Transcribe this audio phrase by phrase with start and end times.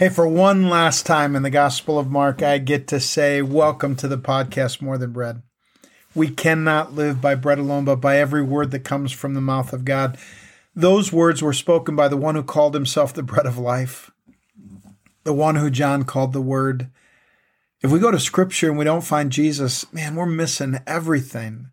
[0.00, 3.96] Hey, for one last time in the Gospel of Mark, I get to say, Welcome
[3.96, 5.42] to the podcast More Than Bread.
[6.14, 9.74] We cannot live by bread alone, but by every word that comes from the mouth
[9.74, 10.16] of God.
[10.74, 14.10] Those words were spoken by the one who called himself the bread of life,
[15.24, 16.88] the one who John called the Word.
[17.82, 21.72] If we go to Scripture and we don't find Jesus, man, we're missing everything.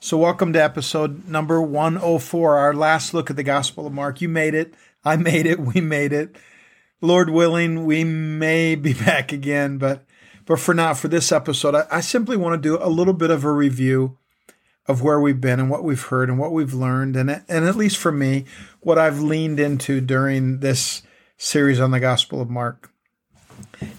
[0.00, 4.22] So, welcome to episode number 104, our last look at the Gospel of Mark.
[4.22, 4.72] You made it.
[5.04, 5.60] I made it.
[5.60, 6.36] We made it.
[7.00, 10.04] Lord willing, we may be back again, but
[10.46, 13.30] but for now, for this episode, I, I simply want to do a little bit
[13.30, 14.18] of a review
[14.88, 17.76] of where we've been and what we've heard and what we've learned, and and at
[17.76, 18.44] least for me,
[18.80, 21.02] what I've leaned into during this
[21.36, 22.90] series on the Gospel of Mark.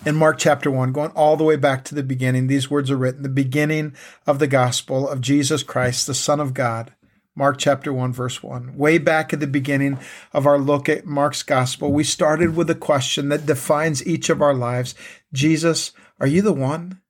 [0.05, 2.97] In Mark chapter 1, going all the way back to the beginning, these words are
[2.97, 3.93] written the beginning
[4.25, 6.93] of the gospel of Jesus Christ, the Son of God
[7.35, 8.75] Mark chapter 1, verse 1.
[8.75, 9.99] Way back at the beginning
[10.33, 14.41] of our look at Mark's gospel, we started with a question that defines each of
[14.41, 14.95] our lives
[15.31, 17.01] Jesus, are you the one?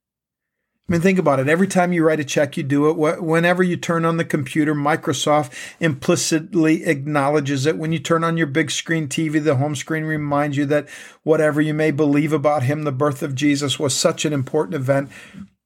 [0.88, 1.48] I mean, think about it.
[1.48, 3.22] Every time you write a check, you do it.
[3.22, 7.78] Whenever you turn on the computer, Microsoft implicitly acknowledges it.
[7.78, 10.90] When you turn on your big screen TV, the home screen reminds you that
[11.24, 15.10] whatever you may believe about him, the birth of Jesus was such an important event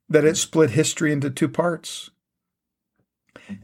[0.08, 2.12] that it split history into two parts.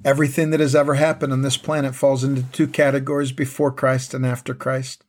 [0.05, 4.25] Everything that has ever happened on this planet falls into two categories before Christ and
[4.25, 5.03] after Christ.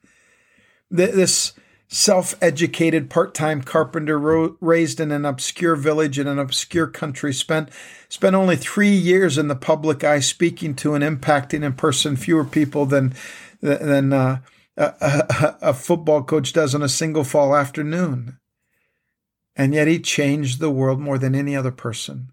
[0.91, 1.53] This
[1.89, 4.19] self educated part time carpenter
[4.61, 7.69] raised in an obscure village in an obscure country spent,
[8.09, 12.45] spent only three years in the public eye speaking to and impacting in person fewer
[12.45, 13.15] people than,
[13.61, 14.41] than uh,
[14.77, 18.39] a, a, a football coach does on a single fall afternoon.
[19.55, 22.33] And yet he changed the world more than any other person.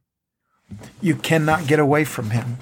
[1.02, 2.58] You cannot get away from him.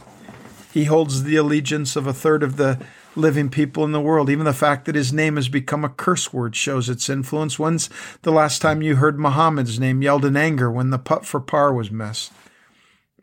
[0.73, 2.79] He holds the allegiance of a third of the
[3.15, 4.29] living people in the world.
[4.29, 7.57] Even the fact that his name has become a curse word shows its influence.
[7.57, 7.89] When's
[8.21, 11.73] the last time you heard Muhammad's name yelled in anger when the putt for par
[11.73, 12.31] was missed?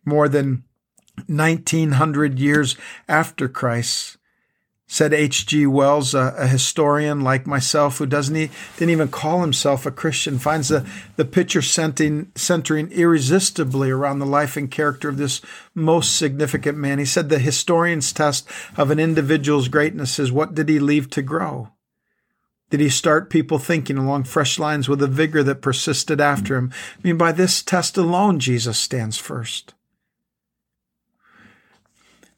[0.04, 0.64] More than
[1.26, 2.76] 1900 years
[3.08, 4.18] after Christ,
[4.86, 5.66] said H.G.
[5.66, 10.38] Wells, a, a, historian like myself who doesn't he, didn't even call himself a Christian,
[10.38, 10.86] finds the,
[11.16, 15.40] the picture centering, centering irresistibly around the life and character of this
[15.74, 16.98] most significant man.
[16.98, 18.46] He said the historian's test
[18.76, 21.70] of an individual's greatness is what did he leave to grow?
[22.70, 26.72] Did he start people thinking along fresh lines with a vigor that persisted after him?
[26.98, 29.74] I mean, by this test alone, Jesus stands first.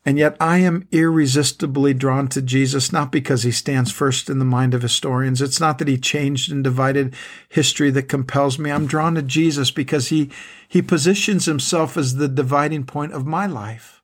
[0.07, 4.45] And yet I am irresistibly drawn to Jesus, not because he stands first in the
[4.45, 5.43] mind of historians.
[5.43, 7.13] It's not that he changed and divided
[7.49, 8.71] history that compels me.
[8.71, 10.31] I'm drawn to Jesus because he,
[10.69, 14.01] he positions himself as the dividing point of my life.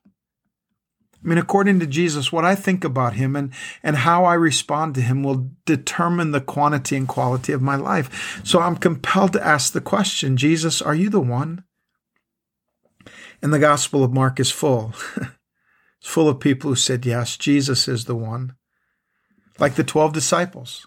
[1.23, 4.95] I mean, according to Jesus, what I think about him and, and how I respond
[4.95, 8.41] to him will determine the quantity and quality of my life.
[8.43, 11.63] So I'm compelled to ask the question Jesus, are you the one?
[13.41, 14.93] And the Gospel of Mark is full.
[16.03, 18.55] It's full of people who said, Yes, Jesus is the one.
[19.57, 20.85] Like the 12 disciples.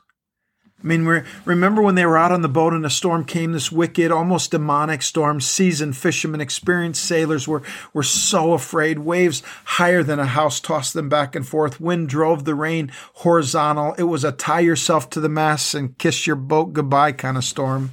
[0.78, 3.72] I mean, remember when they were out on the boat and a storm came, this
[3.72, 5.40] wicked, almost demonic storm.
[5.40, 7.62] Seasoned fishermen, experienced sailors were,
[7.94, 8.98] were so afraid.
[8.98, 11.80] Waves higher than a house tossed them back and forth.
[11.80, 13.94] Wind drove the rain horizontal.
[13.94, 17.44] It was a tie yourself to the mast and kiss your boat goodbye kind of
[17.44, 17.92] storm.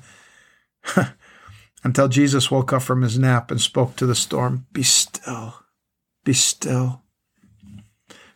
[1.85, 5.55] Until Jesus woke up from his nap and spoke to the storm Be still,
[6.25, 7.02] be still.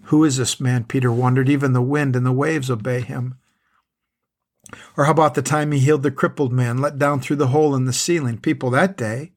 [0.07, 0.85] Who is this man?
[0.85, 1.49] Peter wondered.
[1.49, 3.37] Even the wind and the waves obey him.
[4.95, 7.75] Or how about the time he healed the crippled man let down through the hole
[7.75, 8.37] in the ceiling?
[8.37, 9.33] People that day.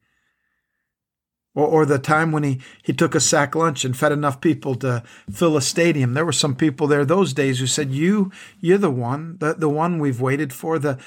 [1.53, 4.75] Or, or the time when he, he took a sack lunch and fed enough people
[4.75, 6.13] to fill a stadium.
[6.13, 8.31] There were some people there those days who said, You,
[8.61, 10.97] you're the one, the, the one we've waited for, the,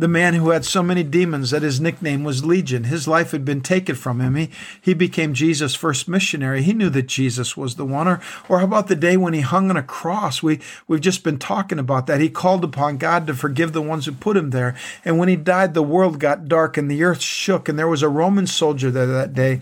[0.00, 2.84] the man who had so many demons that his nickname was Legion.
[2.84, 4.34] His life had been taken from him.
[4.34, 4.48] He,
[4.80, 6.62] he became Jesus' first missionary.
[6.62, 8.08] He knew that Jesus was the one.
[8.08, 8.18] Or,
[8.48, 10.42] or how about the day when he hung on a cross?
[10.42, 10.58] We,
[10.88, 12.18] we've just been talking about that.
[12.18, 14.74] He called upon God to forgive the ones who put him there.
[15.04, 18.02] And when he died, the world got dark and the earth shook, and there was
[18.02, 19.60] a Roman soldier there that day.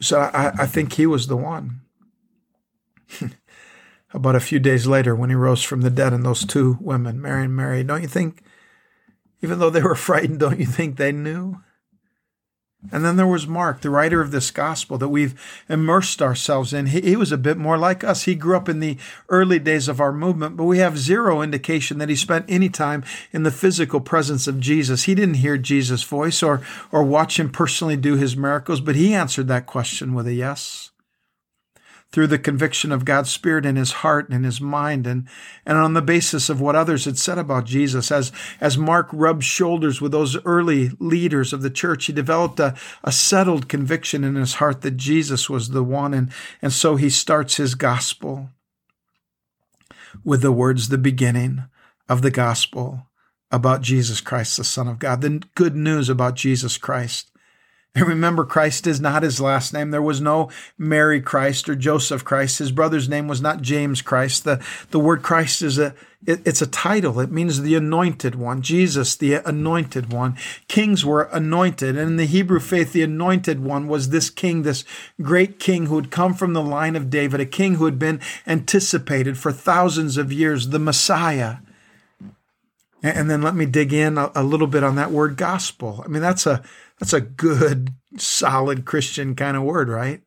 [0.00, 1.80] So I, I think he was the one.
[4.14, 7.20] about a few days later, when he rose from the dead, and those two women,
[7.20, 8.40] Mary and Mary, don't you think?
[9.44, 11.60] Even though they were frightened, don't you think they knew?
[12.90, 15.38] And then there was Mark, the writer of this gospel that we've
[15.68, 16.86] immersed ourselves in.
[16.86, 18.22] He, he, was a bit more like us.
[18.22, 18.96] He grew up in the
[19.28, 23.04] early days of our movement, but we have zero indication that he spent any time
[23.32, 25.04] in the physical presence of Jesus.
[25.04, 29.12] He didn't hear Jesus' voice or, or watch him personally do his miracles, but he
[29.12, 30.90] answered that question with a yes.
[32.14, 35.26] Through the conviction of God's Spirit in his heart and in his mind, and,
[35.66, 38.12] and on the basis of what others had said about Jesus.
[38.12, 38.30] As,
[38.60, 43.10] as Mark rubbed shoulders with those early leaders of the church, he developed a, a
[43.10, 46.30] settled conviction in his heart that Jesus was the one, and,
[46.62, 48.48] and so he starts his gospel
[50.24, 51.64] with the words, the beginning
[52.08, 53.08] of the gospel
[53.50, 57.32] about Jesus Christ, the Son of God, the good news about Jesus Christ.
[57.96, 59.92] And remember, Christ is not his last name.
[59.92, 62.58] There was no Mary Christ or Joseph Christ.
[62.58, 64.42] His brother's name was not James Christ.
[64.42, 64.60] The,
[64.90, 65.94] the word Christ is a,
[66.26, 67.20] it, it's a title.
[67.20, 68.62] It means the anointed one.
[68.62, 70.36] Jesus, the anointed one.
[70.66, 71.90] Kings were anointed.
[71.90, 74.84] And in the Hebrew faith, the anointed one was this king, this
[75.22, 78.20] great king who had come from the line of David, a king who had been
[78.44, 81.58] anticipated for thousands of years, the Messiah.
[83.04, 86.02] And then let me dig in a, a little bit on that word gospel.
[86.04, 86.64] I mean, that's a,
[86.98, 90.22] that's a good, solid Christian kind of word, right?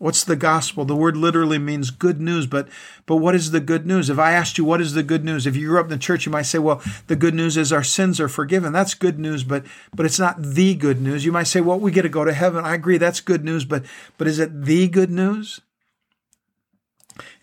[0.00, 0.86] What's the gospel?
[0.86, 2.68] The word literally means good news, but
[3.04, 4.08] but what is the good news?
[4.08, 5.98] If I asked you what is the good news, if you grew up in the
[5.98, 8.72] church, you might say, well, the good news is our sins are forgiven.
[8.72, 11.26] That's good news, but but it's not the good news.
[11.26, 12.64] You might say, well, we get to go to heaven.
[12.64, 13.84] I agree, that's good news, but
[14.16, 15.60] but is it the good news?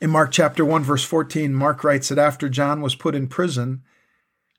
[0.02, 3.84] In Mark chapter 1 verse 14, Mark writes that after John was put in prison,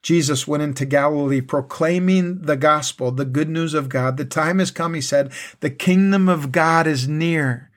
[0.02, 4.16] Jesus went into Galilee proclaiming the gospel, the good news of God.
[4.16, 7.68] The time has come, he said, the kingdom of God is near.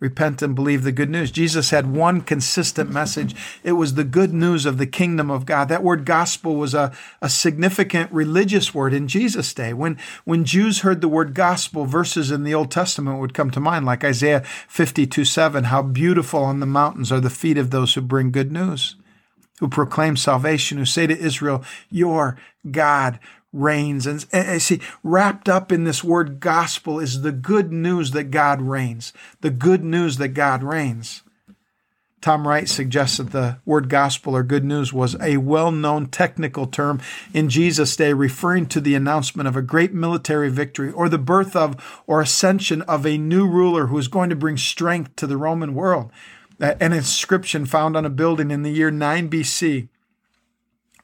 [0.00, 1.32] Repent and believe the good news.
[1.32, 3.34] Jesus had one consistent message.
[3.64, 5.68] It was the good news of the kingdom of God.
[5.68, 9.72] That word gospel was a, a significant religious word in Jesus' day.
[9.72, 13.60] When, when Jews heard the word gospel, verses in the Old Testament would come to
[13.60, 17.94] mind, like Isaiah 52 7, how beautiful on the mountains are the feet of those
[17.94, 18.94] who bring good news
[19.58, 22.38] who proclaim salvation, who say to Israel, Your
[22.70, 23.18] God
[23.52, 24.06] reigns.
[24.06, 28.60] And, and, see, wrapped up in this word gospel is the good news that God
[28.60, 31.22] reigns, the good news that God reigns.
[32.20, 36.66] Tom Wright suggests that the word gospel or good news was a well known technical
[36.66, 37.00] term
[37.32, 41.54] in Jesus' day, referring to the announcement of a great military victory or the birth
[41.54, 45.36] of or ascension of a new ruler who is going to bring strength to the
[45.36, 46.10] Roman world
[46.60, 49.88] an inscription found on a building in the year 9 BC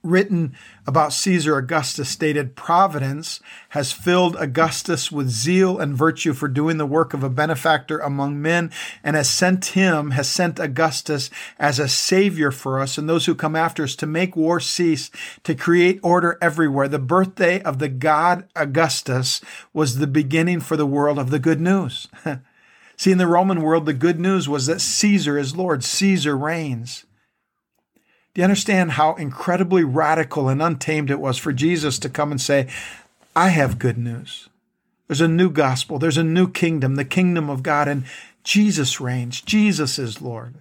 [0.04, 0.54] written
[0.86, 3.40] about Caesar Augustus stated Providence
[3.70, 8.40] has filled Augustus with zeal and virtue for doing the work of a benefactor among
[8.40, 8.70] men
[9.02, 13.34] and has sent him, has sent Augustus as a savior for us and those who
[13.34, 15.10] come after us to make war cease,
[15.42, 16.86] to create order everywhere.
[16.86, 19.40] The birthday of the god Augustus
[19.72, 22.08] was the beginning for the world of the good news.
[22.96, 27.04] See, in the Roman world, the good news was that Caesar is Lord, Caesar reigns.
[28.32, 32.40] Do you understand how incredibly radical and untamed it was for Jesus to come and
[32.40, 32.68] say,
[33.36, 34.48] I have good news?
[35.06, 38.04] There's a new gospel, there's a new kingdom, the kingdom of God, and
[38.42, 39.40] Jesus reigns.
[39.40, 40.54] Jesus is Lord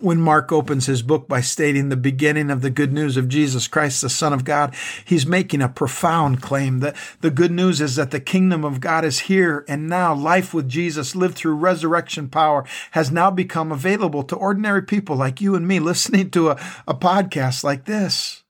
[0.00, 3.68] when Mark opens his book by stating the beginning of the good news of Jesus
[3.68, 4.74] Christ, the Son of God,
[5.04, 9.04] he's making a profound claim that the good news is that the kingdom of God
[9.04, 10.14] is here and now.
[10.14, 15.40] Life with Jesus, lived through resurrection power, has now become available to ordinary people like
[15.40, 18.42] you and me listening to a, a podcast like this.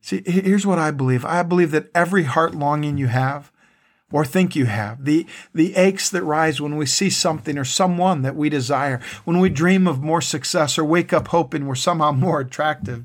[0.00, 3.50] See, here's what I believe I believe that every heart longing you have,
[4.12, 8.22] or think you have, the, the aches that rise when we see something or someone
[8.22, 12.12] that we desire, when we dream of more success or wake up hoping we're somehow
[12.12, 13.04] more attractive,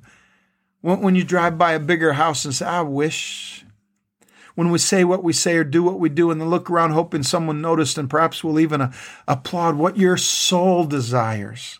[0.81, 3.65] when, when you drive by a bigger house and say, I wish,
[4.53, 6.91] when we say what we say or do what we do and then look around
[6.91, 8.91] hoping someone noticed and perhaps will even uh,
[9.27, 11.79] applaud, what your soul desires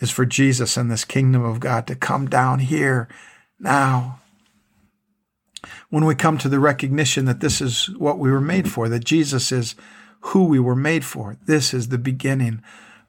[0.00, 3.08] is for Jesus and this kingdom of God to come down here
[3.60, 4.20] now
[5.90, 9.04] when we come to the recognition that this is what we were made for, that
[9.04, 9.74] Jesus is
[10.20, 12.62] who we were made for, this is the beginning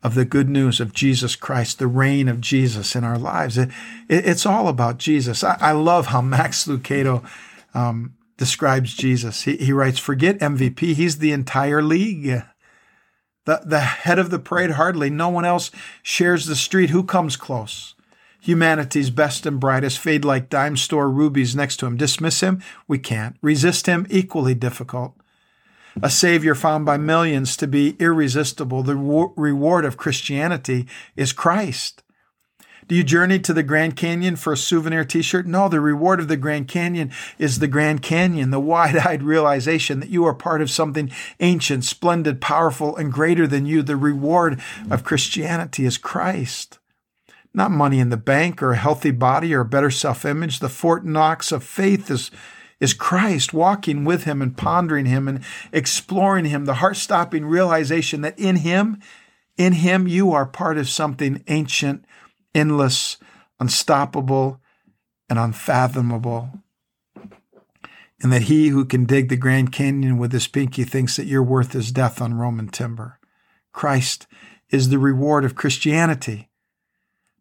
[0.05, 3.57] of the good news of Jesus Christ, the reign of Jesus in our lives.
[3.57, 3.69] It,
[4.07, 5.43] it, it's all about Jesus.
[5.43, 7.27] I, I, love how Max Lucado
[7.73, 9.41] um, describes Jesus.
[9.43, 12.43] He, he writes, Forget MVP, he's the entire league.
[13.45, 15.09] The, the head of the parade, hardly.
[15.09, 15.71] No one else
[16.03, 16.91] shares the street.
[16.91, 17.94] Who comes close?
[18.45, 21.97] Humanity's best and brightest fade like dime store rubies next to him.
[21.97, 22.61] Dismiss him?
[22.87, 23.37] We can't.
[23.41, 24.05] Resist him?
[24.07, 25.15] Equally difficult.
[26.03, 28.83] A Savior found by millions to be irresistible.
[28.83, 30.85] The reward of Christianity
[31.15, 32.03] is Christ.
[32.87, 35.47] Do you journey to the Grand Canyon for a souvenir t shirt?
[35.47, 40.01] No, the reward of the Grand Canyon is the Grand Canyon, the wide eyed realization
[40.01, 41.09] that you are part of something
[41.39, 43.81] ancient, splendid, powerful, and greater than you.
[43.81, 44.61] The reward
[44.91, 46.77] of Christianity is Christ
[47.55, 50.59] not money in the bank or a healthy body or a better self image.
[50.59, 52.31] The Fort Knox of faith is,
[52.79, 58.21] is Christ, walking with him and pondering him and exploring him, the heart stopping realization
[58.21, 59.01] that in him,
[59.57, 62.05] in him, you are part of something ancient,
[62.53, 63.17] endless,
[63.59, 64.59] unstoppable,
[65.29, 66.49] and unfathomable.
[68.21, 71.43] And that he who can dig the Grand Canyon with his pinky thinks that you're
[71.43, 73.19] worth his death on Roman timber.
[73.71, 74.25] Christ
[74.69, 76.49] is the reward of Christianity.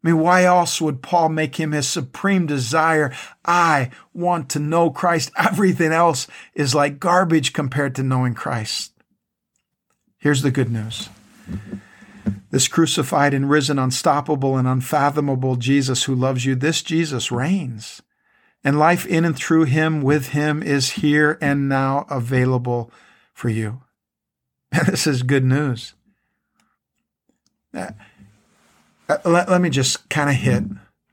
[0.05, 3.11] I mean, why else would Paul make him his supreme desire?
[3.43, 5.31] I want to know Christ.
[5.39, 8.93] Everything else is like garbage compared to knowing Christ.
[10.19, 11.09] Here's the good news.
[12.51, 18.03] This crucified and risen, unstoppable and unfathomable Jesus who loves you, this Jesus reigns.
[18.63, 22.91] And life in and through him, with him, is here and now available
[23.33, 23.83] for you.
[24.87, 25.95] This is good news.
[29.09, 30.65] Uh, let, let me just kind of hit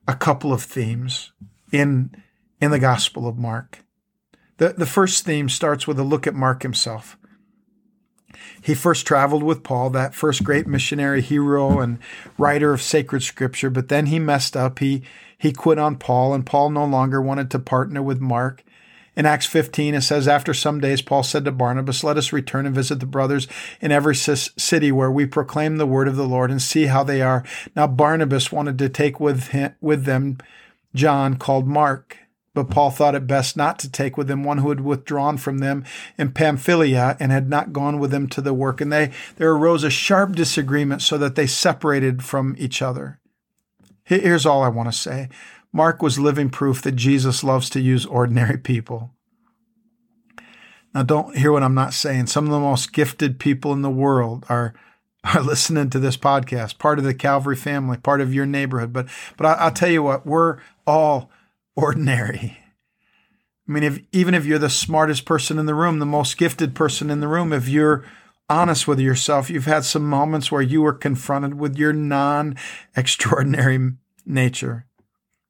[0.08, 1.32] a couple of themes
[1.72, 2.16] in
[2.62, 3.80] in the Gospel of Mark.
[4.58, 7.18] The, the first theme starts with a look at Mark himself.
[8.62, 11.98] He first traveled with Paul, that first great missionary hero and
[12.38, 14.80] writer of sacred scripture, but then he messed up.
[14.80, 15.02] He
[15.38, 18.64] he quit on Paul, and Paul no longer wanted to partner with Mark.
[19.16, 22.66] In Acts 15, it says, After some days, Paul said to Barnabas, Let us return
[22.66, 23.48] and visit the brothers
[23.82, 27.22] in every city where we proclaim the word of the Lord and see how they
[27.22, 27.44] are.
[27.76, 30.38] Now, Barnabas wanted to take with, him, with them
[30.96, 32.18] John, called Mark.
[32.54, 35.60] But Paul thought it best not to take with him one who had withdrawn from
[35.60, 35.86] them
[36.18, 38.82] in Pamphylia and had not gone with them to the work.
[38.82, 43.20] And they, there arose a sharp disagreement so that they separated from each other.
[44.04, 45.30] Here's all I want to say
[45.74, 49.12] Mark was living proof that Jesus loves to use ordinary people.
[50.94, 52.28] Now, don't hear what I'm not saying.
[52.28, 54.74] Some of the most gifted people in the world are
[55.36, 58.92] are listening to this podcast, part of the Calvary family, part of your neighborhood.
[58.92, 61.30] But but I, will tell you what, we're all
[61.76, 62.58] ordinary.
[63.68, 66.76] I mean, if even if you're the smartest person in the room, the most gifted
[66.76, 68.04] person in the room, if you're
[68.50, 73.92] honest with yourself, you've had some moments where you were confronted with your non-extraordinary
[74.26, 74.88] nature.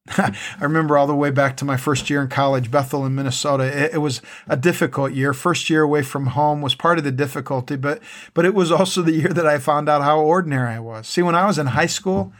[0.08, 3.64] I remember all the way back to my first year in college, Bethel in Minnesota.
[3.64, 5.32] It, it, was a difficult year.
[5.32, 8.02] First year away from home was part of the difficulty, but
[8.34, 11.06] but it was also the year that I found out how ordinary I was.
[11.06, 12.32] See, when I was in high school,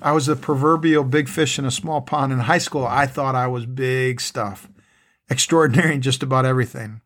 [0.00, 2.32] I was the proverbial big fish in a small pond.
[2.32, 4.68] In high school, I thought I was big stuff,
[5.28, 7.00] extraordinary in just about everything.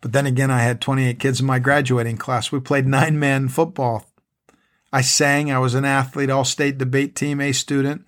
[0.00, 2.50] But then again, I had 28 kids in my graduating class.
[2.50, 4.06] We played nine man football.
[4.92, 5.52] I sang.
[5.52, 8.04] I was an athlete, all state debate team, A student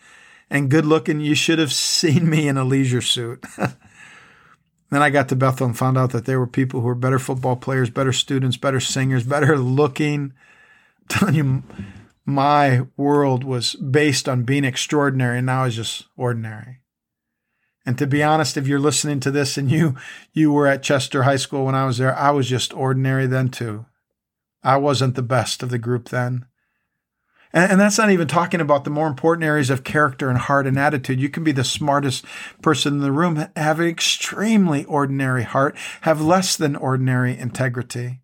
[0.51, 1.21] and good looking.
[1.21, 3.45] You should have seen me in a leisure suit.
[3.59, 7.19] then I got to Bethel and found out that there were people who were better
[7.19, 10.33] football players, better students, better singers, better looking.
[10.33, 10.33] I'm
[11.09, 11.63] telling you,
[12.25, 16.81] my world was based on being extraordinary, and now is just ordinary.
[17.87, 19.95] And to be honest, if you're listening to this and you
[20.33, 23.49] you were at Chester High School when I was there, I was just ordinary then
[23.49, 23.87] too.
[24.65, 26.47] I wasn't the best of the group then.
[27.57, 30.67] And, and that's not even talking about the more important areas of character and heart
[30.67, 31.19] and attitude.
[31.19, 32.25] You can be the smartest
[32.61, 38.21] person in the room, have an extremely ordinary heart, have less than ordinary integrity.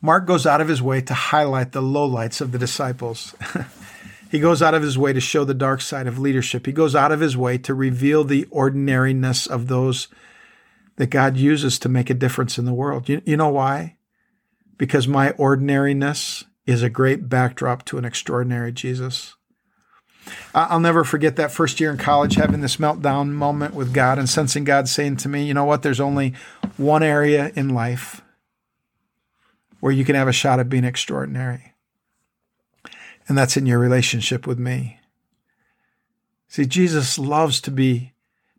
[0.00, 3.34] Mark goes out of his way to highlight the lowlights of the disciples.
[4.30, 6.64] he goes out of his way to show the dark side of leadership.
[6.64, 10.08] He goes out of his way to reveal the ordinariness of those
[10.96, 13.08] that God uses to make a difference in the world.
[13.08, 13.96] You, you know why?
[14.78, 19.36] Because my ordinariness is a great backdrop to an extraordinary Jesus.
[20.54, 24.28] I'll never forget that first year in college having this meltdown moment with God and
[24.28, 26.32] sensing God saying to me, you know what, there's only
[26.78, 28.22] one area in life
[29.80, 31.74] where you can have a shot at being extraordinary.
[33.28, 34.98] And that's in your relationship with me.
[36.48, 38.13] See, Jesus loves to be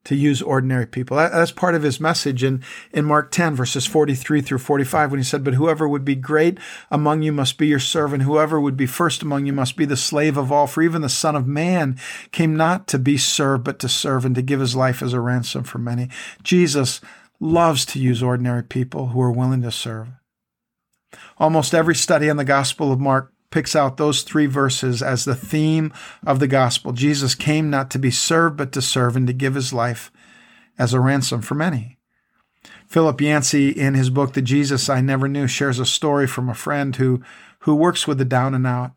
[0.06, 1.18] to use ordinary people.
[1.18, 5.24] That's part of his message in, in Mark 10, verses 43 through 45, when he
[5.24, 6.58] said, But whoever would be great
[6.90, 8.24] among you must be your servant.
[8.24, 10.68] Whoever would be first among you must be the slave of all.
[10.68, 12.00] For even the Son of Man
[12.32, 15.20] came not to be served, but to serve and to give his life as a
[15.20, 16.10] ransom for many.
[16.44, 17.02] Jesus
[17.40, 20.08] loves to use ordinary people who are willing to serve.
[21.38, 25.36] Almost every study on the Gospel of Mark picks out those three verses as the
[25.36, 25.94] theme
[26.26, 26.92] of the gospel.
[26.92, 30.12] Jesus came not to be served, but to serve and to give his life
[30.78, 31.98] as a ransom for many.
[32.88, 36.54] Philip Yancey, in his book, The Jesus I Never Knew, shares a story from a
[36.54, 37.24] friend who,
[37.60, 38.92] who works with the down and out.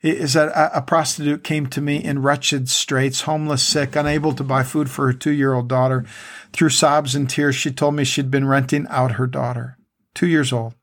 [0.00, 4.44] Is that a, a prostitute came to me in wretched straits, homeless, sick, unable to
[4.44, 6.04] buy food for her two year old daughter.
[6.52, 9.76] Through sobs and tears, she told me she'd been renting out her daughter,
[10.14, 10.75] two years old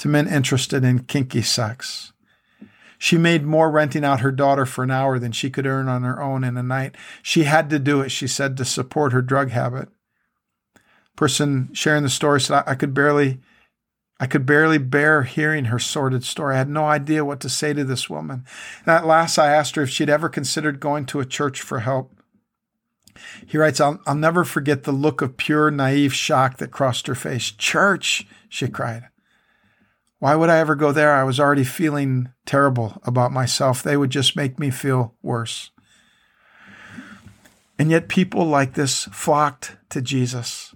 [0.00, 2.12] to men interested in kinky sex.
[2.98, 6.02] She made more renting out her daughter for an hour than she could earn on
[6.02, 6.96] her own in a night.
[7.22, 9.88] She had to do it, she said, to support her drug habit.
[11.16, 13.40] Person sharing the story said, I could barely
[14.22, 16.54] I could barely bear hearing her sordid story.
[16.54, 18.44] I had no idea what to say to this woman.
[18.80, 21.80] And at last I asked her if she'd ever considered going to a church for
[21.80, 22.12] help.
[23.46, 27.14] He writes, I'll, I'll never forget the look of pure, naive shock that crossed her
[27.14, 27.50] face.
[27.50, 29.09] Church, she cried.
[30.20, 31.14] Why would I ever go there?
[31.14, 33.82] I was already feeling terrible about myself.
[33.82, 35.70] They would just make me feel worse.
[37.78, 40.74] And yet, people like this flocked to Jesus.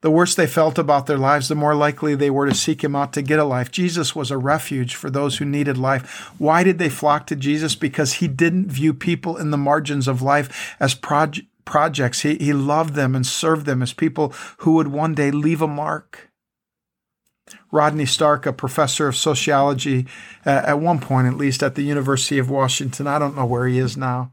[0.00, 2.96] The worse they felt about their lives, the more likely they were to seek him
[2.96, 3.70] out to get a life.
[3.70, 6.32] Jesus was a refuge for those who needed life.
[6.38, 7.76] Why did they flock to Jesus?
[7.76, 12.22] Because he didn't view people in the margins of life as proj- projects.
[12.22, 15.68] He, he loved them and served them as people who would one day leave a
[15.68, 16.31] mark.
[17.72, 20.06] Rodney Stark, a professor of sociology,
[20.46, 23.66] uh, at one point at least at the University of Washington, I don't know where
[23.66, 24.30] he is now.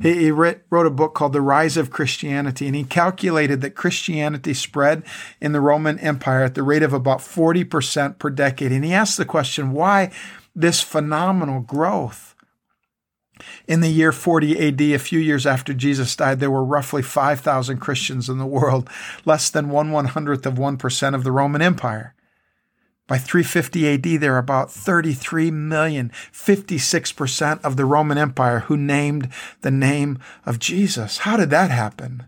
[0.00, 3.74] He, he writ, wrote a book called The Rise of Christianity, and he calculated that
[3.74, 5.02] Christianity spread
[5.42, 8.72] in the Roman Empire at the rate of about 40% per decade.
[8.72, 10.10] And he asked the question why
[10.56, 12.34] this phenomenal growth?
[13.66, 17.78] In the year 40 AD, a few years after Jesus died, there were roughly 5,000
[17.78, 18.88] Christians in the world,
[19.24, 22.14] less than one one hundredth of 1% of the Roman Empire.
[23.10, 29.30] By 350 AD, there are about 33 million, 56% of the Roman Empire who named
[29.62, 31.18] the name of Jesus.
[31.18, 32.22] How did that happen?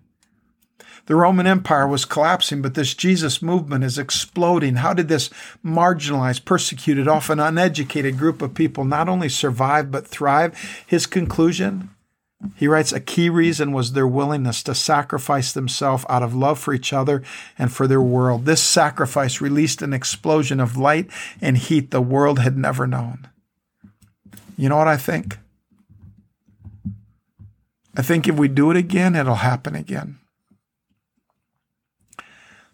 [1.07, 4.75] The Roman Empire was collapsing, but this Jesus movement is exploding.
[4.75, 5.31] How did this
[5.65, 10.83] marginalized, persecuted, often uneducated group of people not only survive but thrive?
[10.85, 11.91] His conclusion
[12.57, 16.75] he writes, a key reason was their willingness to sacrifice themselves out of love for
[16.75, 17.23] each other
[17.59, 18.45] and for their world.
[18.45, 21.09] This sacrifice released an explosion of light
[21.41, 23.29] and heat the world had never known.
[24.57, 25.39] You know what I think?
[27.97, 30.19] I think if we do it again, it'll happen again.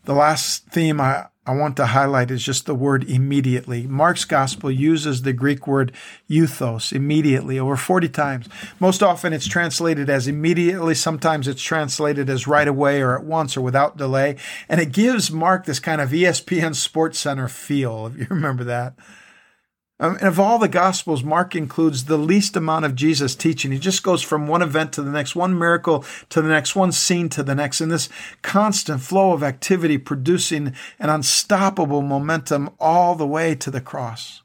[0.04, 3.86] The last theme I, I want to highlight is just the word immediately.
[3.86, 5.92] Mark's gospel uses the Greek word
[6.28, 8.50] euthos, immediately, over 40 times.
[8.78, 10.94] Most often it's translated as immediately.
[10.94, 14.36] Sometimes it's translated as right away or at once or without delay.
[14.68, 18.92] And it gives Mark this kind of ESPN Sports Center feel, if you remember that.
[20.00, 23.72] Um, and of all the Gospels, Mark includes the least amount of Jesus teaching.
[23.72, 26.92] He just goes from one event to the next, one miracle to the next, one
[26.92, 28.08] scene to the next, in this
[28.42, 34.42] constant flow of activity, producing an unstoppable momentum all the way to the cross.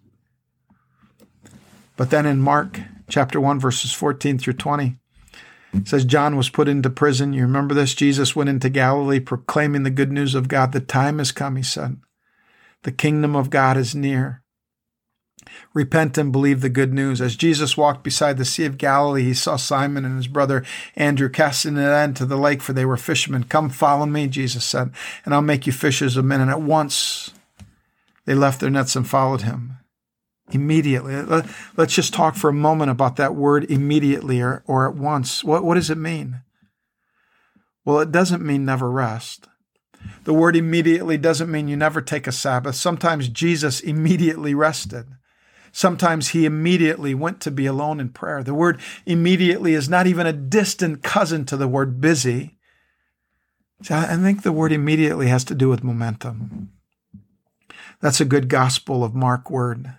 [1.96, 4.98] But then in Mark chapter 1, verses 14 through 20,
[5.74, 7.34] it says John was put into prison.
[7.34, 7.94] You remember this?
[7.94, 10.72] Jesus went into Galilee proclaiming the good news of God.
[10.72, 11.98] The time has come, he said.
[12.84, 14.43] The kingdom of God is near.
[15.74, 17.22] Repent and believe the good news.
[17.22, 20.64] As Jesus walked beside the Sea of Galilee, he saw Simon and his brother
[20.96, 23.44] Andrew casting a net into the lake, for they were fishermen.
[23.44, 24.92] Come follow me, Jesus said,
[25.26, 26.42] and I'll make you fishers of men.
[26.42, 27.32] And at once
[28.26, 29.78] they left their nets and followed him.
[30.52, 31.16] Immediately.
[31.78, 35.44] Let's just talk for a moment about that word immediately or, or at once.
[35.44, 36.42] What, what does it mean?
[37.86, 39.48] Well, it doesn't mean never rest.
[40.26, 42.76] The word immediately doesn't mean you never take a Sabbath.
[42.76, 45.06] Sometimes Jesus immediately rested.
[45.76, 48.44] Sometimes he immediately went to be alone in prayer.
[48.44, 52.60] The word immediately is not even a distant cousin to the word busy.
[53.90, 56.70] I think the word immediately has to do with momentum.
[58.02, 59.96] That's a good Gospel of Mark word.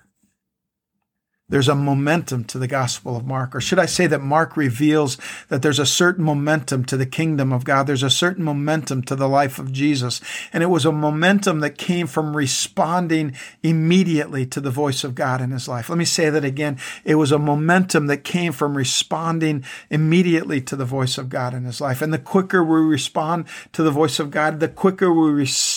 [1.51, 3.55] There's a momentum to the Gospel of Mark.
[3.55, 7.53] Or should I say that Mark reveals that there's a certain momentum to the kingdom
[7.53, 7.87] of God?
[7.87, 10.23] There's a certain momentum to the life of Jesus.
[10.55, 15.43] And it was a momentum that came from responding immediately to the voice of God
[15.43, 15.91] in his life.
[15.91, 16.79] Let me say that again.
[17.05, 21.65] It was a momentum that came from responding immediately to the voice of God in
[21.65, 22.01] his life.
[22.01, 25.74] And the quicker we respond to the voice of God, the quicker we respond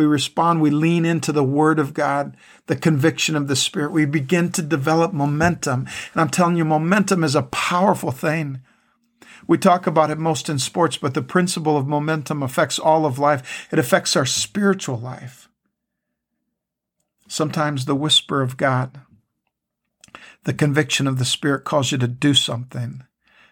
[0.00, 2.34] we respond, we lean into the Word of God,
[2.68, 3.92] the conviction of the Spirit.
[3.92, 5.86] We begin to develop momentum.
[6.12, 8.62] And I'm telling you, momentum is a powerful thing.
[9.46, 13.18] We talk about it most in sports, but the principle of momentum affects all of
[13.18, 13.68] life.
[13.70, 15.50] It affects our spiritual life.
[17.28, 19.02] Sometimes the whisper of God,
[20.44, 23.04] the conviction of the Spirit calls you to do something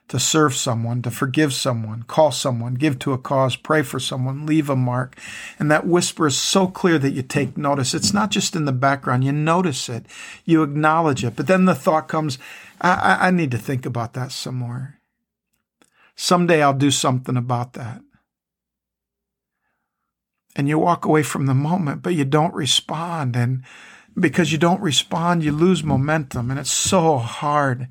[0.08, 4.46] to serve someone, to forgive someone, call someone, give to a cause, pray for someone,
[4.46, 5.16] leave a mark.
[5.58, 7.92] And that whisper is so clear that you take notice.
[7.92, 9.24] It's not just in the background.
[9.24, 10.06] You notice it.
[10.44, 11.36] You acknowledge it.
[11.36, 12.38] But then the thought comes,
[12.80, 14.94] I, I need to think about that some more.
[16.16, 18.00] Someday I'll do something about that.
[20.56, 23.36] And you walk away from the moment, but you don't respond.
[23.36, 23.62] And
[24.18, 27.88] Because you don't respond, you lose momentum, and it's so hard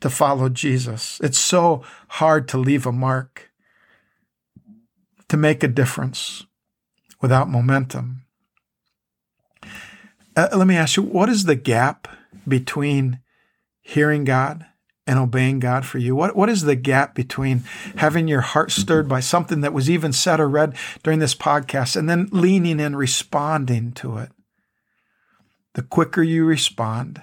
[0.00, 1.20] to follow Jesus.
[1.22, 3.50] It's so hard to leave a mark,
[5.28, 6.46] to make a difference
[7.20, 8.22] without momentum.
[10.36, 12.08] Uh, let me ask you, what is the gap
[12.46, 13.20] between
[13.80, 14.66] hearing God
[15.06, 16.16] and obeying God for you?
[16.16, 17.62] What, what is the gap between
[17.96, 21.96] having your heart stirred by something that was even said or read during this podcast
[21.96, 24.30] and then leaning and responding to it?
[25.74, 27.22] The quicker you respond,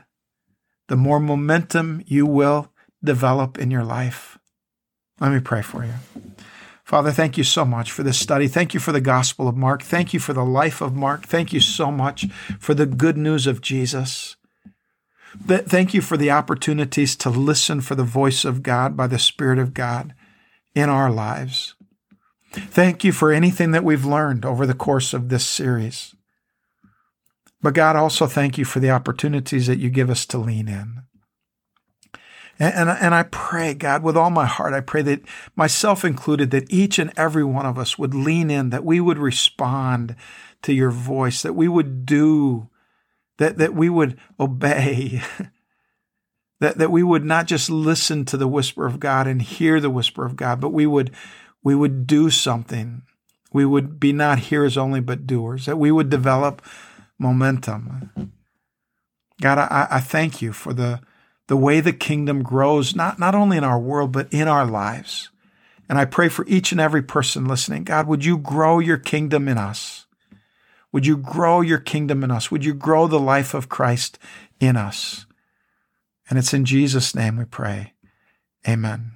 [0.91, 2.69] the more momentum you will
[3.01, 4.37] develop in your life.
[5.21, 5.93] Let me pray for you.
[6.83, 8.49] Father, thank you so much for this study.
[8.49, 9.83] Thank you for the Gospel of Mark.
[9.83, 11.25] Thank you for the life of Mark.
[11.25, 12.25] Thank you so much
[12.59, 14.35] for the good news of Jesus.
[15.47, 19.59] Thank you for the opportunities to listen for the voice of God by the Spirit
[19.59, 20.13] of God
[20.75, 21.75] in our lives.
[22.51, 26.13] Thank you for anything that we've learned over the course of this series.
[27.61, 31.03] But God, also thank you for the opportunities that you give us to lean in.
[32.59, 35.21] And, and, and, I pray, God, with all my heart, I pray that
[35.55, 39.17] myself included, that each and every one of us would lean in, that we would
[39.17, 40.15] respond
[40.61, 42.69] to your voice, that we would do,
[43.39, 45.23] that, that we would obey,
[46.59, 49.89] that, that we would not just listen to the whisper of God and hear the
[49.89, 51.09] whisper of God, but we would,
[51.63, 53.01] we would do something.
[53.51, 56.61] We would be not hearers only, but doers, that we would develop
[57.21, 58.33] momentum.
[59.41, 60.99] God, I, I thank you for the,
[61.47, 65.29] the way the kingdom grows, not, not only in our world, but in our lives.
[65.87, 67.83] And I pray for each and every person listening.
[67.83, 70.05] God, would you grow your kingdom in us?
[70.91, 72.51] Would you grow your kingdom in us?
[72.51, 74.19] Would you grow the life of Christ
[74.59, 75.25] in us?
[76.29, 77.93] And it's in Jesus' name we pray.
[78.67, 79.11] Amen.